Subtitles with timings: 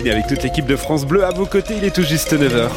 [0.00, 1.24] matinée avec toute l'équipe de France Bleu.
[1.24, 2.70] À vos côtés, il est tout juste 9h.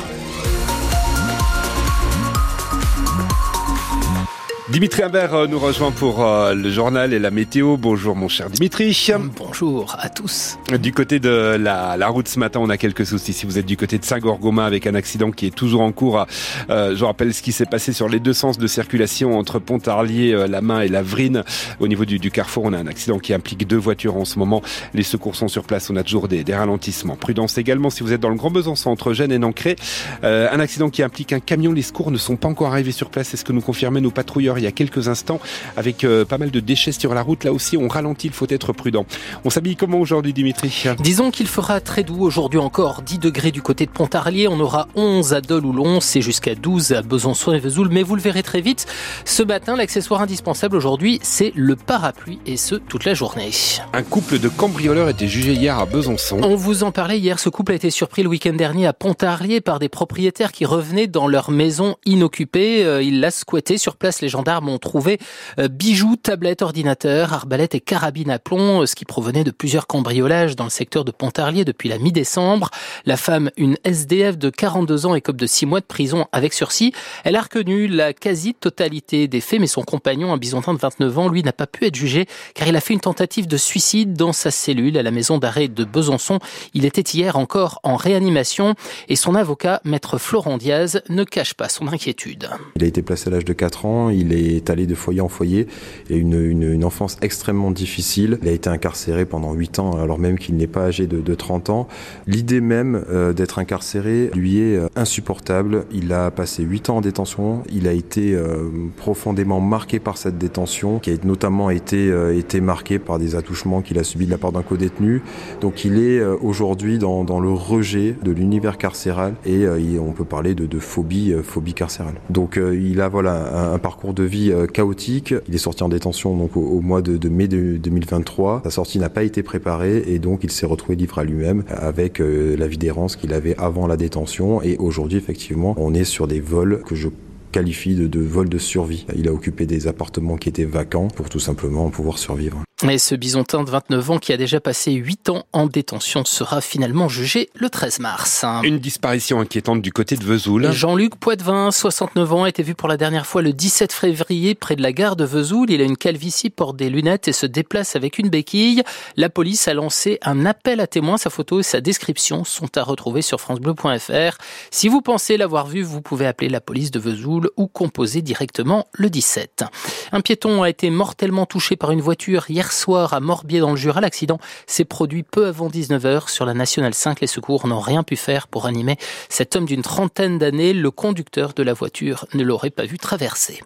[4.73, 7.77] Dimitri Imbert euh, nous rejoint pour euh, le journal et la météo.
[7.77, 9.07] Bonjour mon cher Dimitri.
[9.37, 10.57] Bonjour à tous.
[10.81, 13.33] Du côté de la, la route ce matin, on a quelques soucis.
[13.33, 16.25] Si vous êtes du côté de Saint-Gorgomin avec un accident qui est toujours en cours,
[16.71, 20.47] euh, je rappelle ce qui s'est passé sur les deux sens de circulation entre Pontarlier,
[20.49, 21.43] La Main et La Vrine.
[21.79, 24.39] Au niveau du, du, carrefour, on a un accident qui implique deux voitures en ce
[24.39, 24.63] moment.
[24.95, 27.15] Les secours sont sur place, on a toujours des, des ralentissements.
[27.15, 29.75] Prudence également si vous êtes dans le Grand Besançon entre Gênes et Nancré.
[30.23, 31.73] un accident qui implique un camion.
[31.73, 33.27] Les secours ne sont pas encore arrivés sur place.
[33.27, 35.41] C'est ce que nous confirmaient nos patrouilleurs il y a quelques instants
[35.75, 37.43] avec euh, pas mal de déchets sur la route.
[37.43, 39.05] Là aussi, on ralentit, il faut être prudent.
[39.43, 40.85] On s'habille comment aujourd'hui, Dimitri?
[40.99, 43.01] Disons qu'il fera très doux aujourd'hui encore.
[43.01, 44.47] 10 degrés du côté de Pontarlier.
[44.47, 47.89] On aura 11 à Dole ou Lons et jusqu'à 12 à Besançon et Vesoul.
[47.91, 48.85] Mais vous le verrez très vite.
[49.25, 53.51] Ce matin, l'accessoire indispensable aujourd'hui, c'est le parapluie et ce, toute la journée.
[53.91, 56.39] Un couple de cambrioleurs était jugé hier à Besançon.
[56.41, 57.39] On vous en parlait hier.
[57.39, 61.07] Ce couple a été surpris le week-end dernier à Pontarlier par des propriétaires qui revenaient
[61.07, 62.85] dans leur maison inoccupée.
[62.85, 63.77] Euh, ils la squattaient.
[63.77, 65.19] Sur place, les gendarmes ont trouvé
[65.57, 69.87] euh, bijoux, tablettes, ordinateurs, arbalètes et carabines à plomb, euh, ce qui provenait de plusieurs
[69.87, 72.69] cambriolages dans le secteur de Pontarlier depuis la mi-décembre.
[73.05, 76.91] La femme, une SDF de 42 ans, écope de 6 mois de prison avec sursis.
[77.23, 81.29] Elle a reconnu la quasi-totalité des faits, mais son compagnon, un bisontin de 29 ans,
[81.29, 84.33] lui, n'a pas pu être jugé car il a fait une tentative de suicide dans
[84.33, 86.39] sa cellule à la maison d'arrêt de Besançon.
[86.73, 88.75] Il était hier encore en réanimation
[89.07, 92.49] et son avocat, maître Florent Diaz, ne cache pas son inquiétude.
[92.75, 95.67] Il a été placé à l'âge de 4 ans, est allé de foyer en foyer
[96.09, 98.39] et une, une, enfance extrêmement difficile.
[98.41, 101.35] Il a été incarcéré pendant 8 ans alors même qu'il n'est pas âgé de, de
[101.35, 101.87] 30 ans.
[102.27, 105.85] L'idée même euh, d'être incarcéré lui est euh, insupportable.
[105.93, 107.63] Il a passé 8 ans en détention.
[107.71, 112.99] Il a été euh, profondément marqué par cette détention qui a notamment été, été marqué
[112.99, 115.21] par des attouchements qu'il a subis de la part d'un co-détenu.
[115.61, 119.67] Donc il est aujourd'hui dans, dans, le rejet de l'univers carcéral et
[119.99, 122.15] on peut parler de, de phobie, phobie carcérale.
[122.29, 125.33] Donc il a voilà un, un parcours de vie chaotique.
[125.47, 128.61] Il est sorti en détention donc au, mois de, mai de 2023.
[128.63, 132.19] Sa sortie n'a pas été préparée et donc il s'est retrouvé livré à lui-même avec
[132.19, 134.61] euh, la vie d'errance qu'il avait avant la détention.
[134.61, 137.09] Et aujourd'hui, effectivement, on est sur des vols que je
[137.51, 139.05] qualifie de, de vol de survie.
[139.15, 142.63] Il a occupé des appartements qui étaient vacants pour tout simplement pouvoir survivre.
[142.89, 146.59] Et ce bisontin de 29 ans qui a déjà passé 8 ans en détention sera
[146.59, 148.43] finalement jugé le 13 mars.
[148.63, 150.69] Une disparition inquiétante du côté de Vesoul.
[150.71, 154.75] Jean-Luc Poitvin, 69 ans, a été vu pour la dernière fois le 17 février près
[154.75, 155.71] de la gare de Vesoul.
[155.71, 158.83] Il a une calvitie, porte des lunettes et se déplace avec une béquille.
[159.15, 161.17] La police a lancé un appel à témoins.
[161.17, 164.37] Sa photo et sa description sont à retrouver sur francebleu.fr.
[164.71, 168.87] Si vous pensez l'avoir vu, vous pouvez appeler la police de Vesoul ou composer directement
[168.91, 169.63] le 17.
[170.11, 173.77] Un piéton a été mortellement touché par une voiture hier soir à Morbier dans le
[173.77, 174.01] Jura.
[174.01, 177.21] L'accident s'est produit peu avant 19h sur la Nationale 5.
[177.21, 178.97] Les secours n'ont rien pu faire pour animer
[179.29, 180.73] cet homme d'une trentaine d'années.
[180.73, 183.61] Le conducteur de la voiture ne l'aurait pas vu traverser.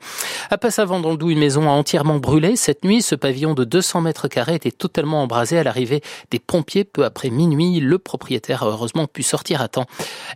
[0.49, 2.55] À Passavant dans le Doubs, une maison a entièrement brûlé.
[2.55, 6.01] Cette nuit, ce pavillon de 200 mètres carrés était totalement embrasé à l'arrivée
[6.31, 7.79] des pompiers peu après minuit.
[7.79, 9.85] Le propriétaire a heureusement pu sortir à temps.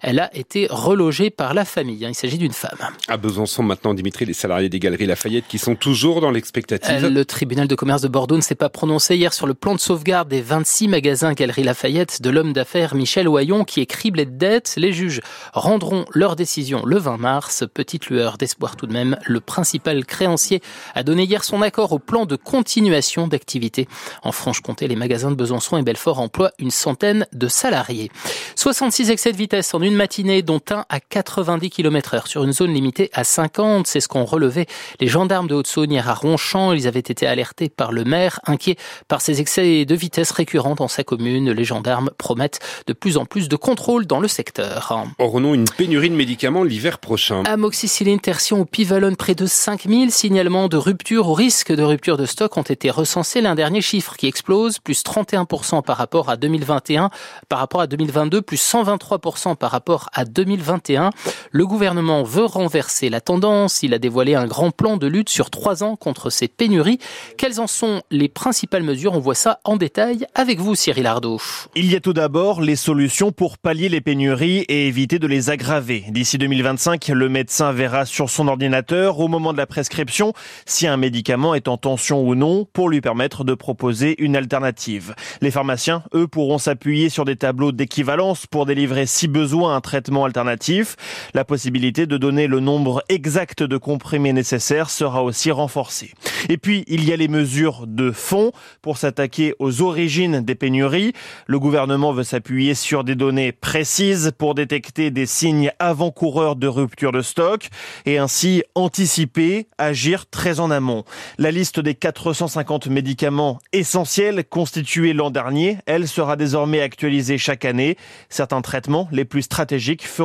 [0.02, 2.06] Elle a été relogée par la famille.
[2.08, 2.80] Il s'agit d'une femme.
[3.08, 7.08] À Besançon maintenant, Dimitri, les salariés des Galeries Lafayette qui sont toujours dans l'expectative.
[7.08, 9.80] Le tribunal de commerce de Bordeaux ne s'est pas prononcé hier sur le plan de
[9.80, 14.38] sauvegarde des 26 magasins Galerie Lafayette de l'homme d'affaires Michel Oyon qui est criblé de
[14.38, 14.76] dettes.
[14.78, 15.20] Les juges
[15.54, 17.64] rendront leur décision le 20 mars.
[17.74, 19.18] Petite lueur d'espoir tout de même.
[19.26, 20.62] Le principal créancier
[20.94, 23.88] a donné hier son accord au plan de continuation d'activité.
[24.22, 28.12] En Franche-Comté, les magasins de Besançon et Belfort emploient une centaine de salariés.
[28.58, 32.54] 66 excès de vitesse en une matinée, dont un à 90 km heure sur une
[32.54, 33.88] zone limitée à 50.
[33.88, 34.68] C'est ce qu'ont relevé
[35.00, 36.74] les gendarmes de Haute-Saône hier à Ronchamp.
[36.74, 40.88] Ils avaient été alertés par le maire inquiet par ces excès de vitesse récurrents dans
[40.88, 41.52] sa commune.
[41.52, 45.06] Les gendarmes promettent de plus en plus de contrôles dans le secteur.
[45.20, 50.68] Aurons-nous une pénurie de médicaments l'hiver prochain Amoxicilline, tertion ou pivalone, près de 5000 signalements
[50.68, 53.42] de rupture ou risque de rupture de stock ont été recensés.
[53.42, 57.10] L'un dernier chiffre qui explose, plus 31% par rapport à 2021,
[57.50, 61.12] par rapport à 2022, plus 123% par rapport à 2021.
[61.52, 63.84] Le gouvernement veut renverser la tendance.
[63.84, 67.00] Il a dévoilé un grand plan de lutte sur trois ans contre ces pénuries.
[67.38, 69.14] Quelles en sont les principales mesures.
[69.14, 71.40] On voit ça en détail avec vous, Cyril Ardo.
[71.76, 75.50] Il y a tout d'abord les solutions pour pallier les pénuries et éviter de les
[75.50, 76.06] aggraver.
[76.10, 80.34] D'ici 2025, le médecin verra sur son ordinateur, au moment de la prescription,
[80.66, 85.14] si un médicament est en tension ou non, pour lui permettre de proposer une alternative.
[85.42, 90.26] Les pharmaciens, eux, pourront s'appuyer sur des tableaux d'équivalence pour délivrer, si besoin, un traitement
[90.26, 90.96] alternatif.
[91.34, 96.14] La possibilité de donner le nombre exact de comprimés nécessaires sera aussi renforcée.
[96.50, 98.52] Et puis, il y a les mesures de fond
[98.82, 101.12] pour s'attaquer aux origines des pénuries.
[101.48, 107.12] Le gouvernement veut s'appuyer sur des données précises pour détecter des signes avant-coureurs de rupture
[107.12, 107.68] de stock
[108.06, 111.04] et ainsi anticiper, agir très en amont.
[111.38, 117.98] La liste des 450 médicaments essentiels constitués l'an dernier, elle sera désormais actualisée chaque année.
[118.30, 120.22] Certains traitements les plus stratégiques feront